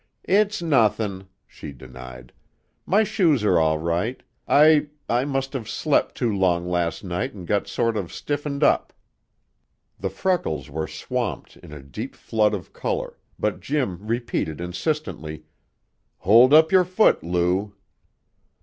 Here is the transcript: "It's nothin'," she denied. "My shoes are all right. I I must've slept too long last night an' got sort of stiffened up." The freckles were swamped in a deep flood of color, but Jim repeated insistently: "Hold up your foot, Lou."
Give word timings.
"It's 0.23 0.63
nothin'," 0.63 1.27
she 1.45 1.71
denied. 1.71 2.33
"My 2.87 3.03
shoes 3.03 3.43
are 3.43 3.59
all 3.59 3.77
right. 3.77 4.23
I 4.47 4.87
I 5.07 5.25
must've 5.25 5.69
slept 5.69 6.15
too 6.15 6.33
long 6.35 6.67
last 6.67 7.03
night 7.03 7.35
an' 7.35 7.45
got 7.45 7.67
sort 7.67 7.95
of 7.95 8.11
stiffened 8.11 8.63
up." 8.63 8.93
The 9.99 10.09
freckles 10.09 10.71
were 10.71 10.87
swamped 10.87 11.55
in 11.55 11.71
a 11.71 11.83
deep 11.83 12.15
flood 12.15 12.55
of 12.55 12.73
color, 12.73 13.19
but 13.37 13.59
Jim 13.59 13.99
repeated 14.07 14.59
insistently: 14.59 15.43
"Hold 16.17 16.51
up 16.51 16.71
your 16.71 16.83
foot, 16.85 17.21
Lou." 17.21 17.75